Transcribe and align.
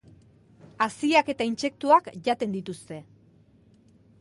Haziak 0.85 1.29
eta 1.33 1.47
intsektuak 1.49 2.09
jaten 2.29 2.57
dituzte. 2.57 2.99